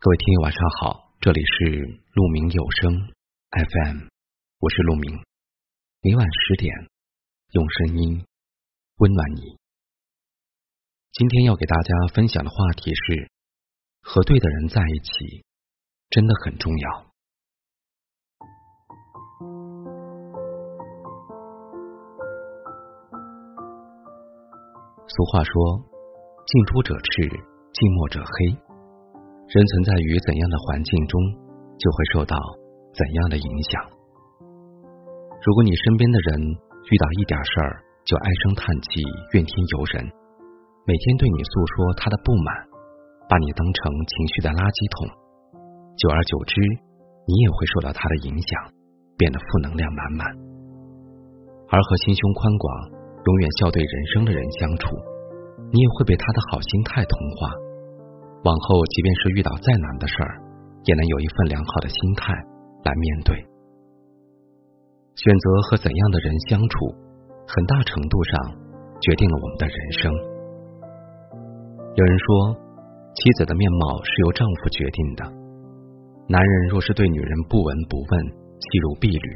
[0.00, 2.92] 各位听友晚上好，这里是鹿鸣有声
[3.50, 4.06] FM，
[4.60, 5.10] 我是鹿鸣，
[6.02, 6.72] 每晚十点
[7.50, 8.24] 用声音
[8.98, 9.58] 温暖你。
[11.10, 13.28] 今天要给大家分享的话题是：
[14.00, 15.44] 和对的人在一起
[16.10, 17.10] 真的很重要。
[25.08, 25.90] 俗话说
[26.46, 27.28] ：“近朱者赤，
[27.72, 28.62] 近墨者黑。”
[29.48, 31.16] 人存在于怎样的环境中，
[31.80, 32.36] 就会受到
[32.92, 33.80] 怎样的影响。
[35.40, 36.52] 如果你身边的人
[36.92, 39.00] 遇到一点事儿就唉声叹气、
[39.32, 40.04] 怨天尤人，
[40.84, 42.52] 每天对你诉说他的不满，
[43.24, 45.08] 把你当成情绪的垃圾桶，
[45.96, 46.60] 久而久之，
[47.24, 48.52] 你也会受到他的影响，
[49.16, 50.28] 变得负能量满满。
[51.72, 52.64] 而和心胸宽广、
[53.24, 54.92] 永远笑对人生的人相处，
[55.72, 57.48] 你也会被他的好心态同化。
[58.44, 60.38] 往后，即便是遇到再难的事儿，
[60.84, 62.32] 也能有一份良好的心态
[62.84, 63.34] 来面对。
[65.16, 66.94] 选择和怎样的人相处，
[67.46, 68.54] 很大程度上
[69.02, 70.12] 决定了我们的人生。
[71.96, 72.54] 有人说，
[73.14, 75.24] 妻子的面貌是由丈夫决定的。
[76.28, 78.24] 男人若是对女人不闻不问、
[78.62, 79.28] 弃如敝履，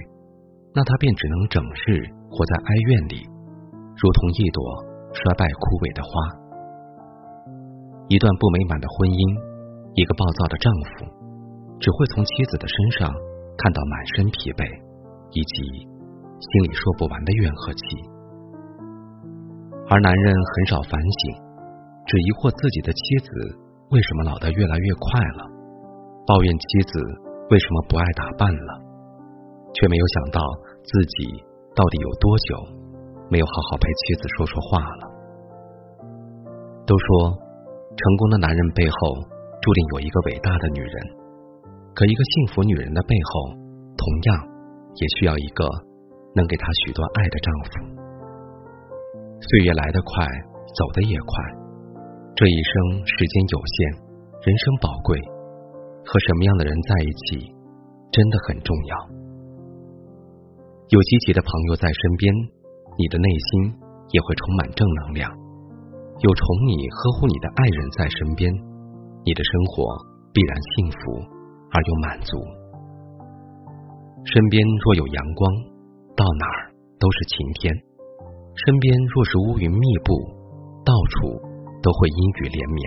[0.72, 1.58] 那他便只能整
[1.90, 3.26] 日活在哀怨里，
[3.98, 4.62] 如同一朵
[5.10, 6.41] 衰败枯萎的花。
[8.08, 9.20] 一段不美满的婚姻，
[9.94, 11.06] 一个暴躁的丈夫，
[11.80, 13.08] 只会从妻子的身上
[13.56, 14.62] 看到满身疲惫，
[15.32, 15.54] 以及
[15.86, 17.82] 心里说不完的怨和气。
[19.88, 21.20] 而男人很少反省，
[22.04, 23.28] 只疑惑自己的妻子
[23.88, 25.08] 为什么老得越来越快
[25.38, 25.48] 了，
[26.28, 26.92] 抱怨妻子
[27.48, 28.70] 为什么不爱打扮了，
[29.72, 30.40] 却没有想到
[30.84, 31.32] 自己
[31.72, 32.50] 到底有多久
[33.32, 35.02] 没有好好陪妻子说说话了。
[36.84, 37.41] 都说。
[37.96, 38.96] 成功的男人背后
[39.60, 40.94] 注定有一个伟大的女人，
[41.94, 43.54] 可一个幸福女人的背后，
[43.94, 44.48] 同样
[44.96, 45.68] 也需要一个
[46.34, 47.70] 能给她许多爱的丈夫。
[49.40, 50.26] 岁月来得快，
[50.74, 51.32] 走得也快，
[52.34, 53.76] 这一生时间有限，
[54.40, 55.18] 人生宝贵，
[56.06, 57.52] 和什么样的人在一起
[58.10, 58.96] 真的很重要。
[60.88, 62.34] 有积极的朋友在身边，
[62.98, 63.74] 你的内心
[64.10, 65.41] 也会充满正能量。
[66.22, 68.46] 有宠你、呵护你的爱人在身边，
[69.26, 69.90] 你的生活
[70.30, 71.18] 必然幸福
[71.74, 72.38] 而又满足。
[74.22, 75.50] 身边若有阳光，
[76.14, 76.70] 到哪儿
[77.02, 77.74] 都是晴天；
[78.54, 80.14] 身边若是乌云密布，
[80.86, 81.34] 到处
[81.82, 82.82] 都会阴雨连绵。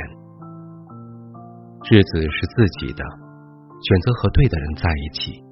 [1.92, 5.44] 日子是自己的，选择和对的人在一起，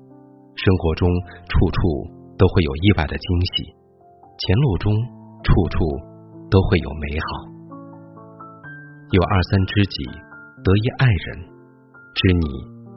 [0.56, 1.04] 生活中
[1.52, 1.78] 处处
[2.40, 3.76] 都会有意外的惊喜，
[4.40, 4.88] 前路中
[5.44, 5.84] 处处
[6.48, 7.53] 都会有美好。
[9.14, 10.06] 有二三知己，
[10.64, 11.38] 得一爱人，
[12.16, 12.48] 知你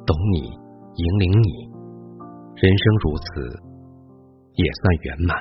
[0.06, 0.48] 懂你，
[0.96, 1.48] 引领你，
[2.56, 3.24] 人生如此，
[4.54, 5.36] 也算圆满。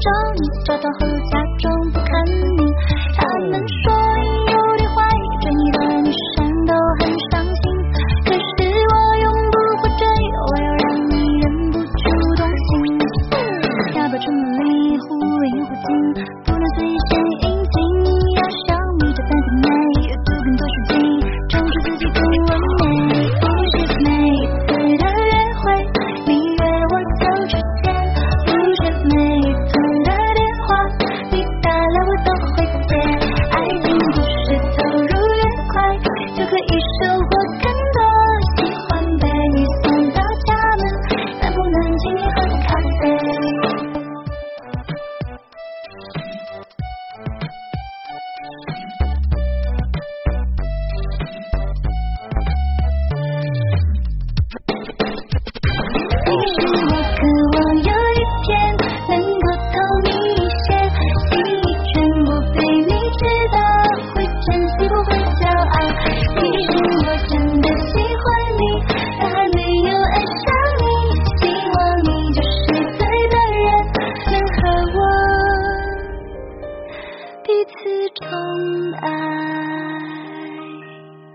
[0.00, 1.06] 找你，找到后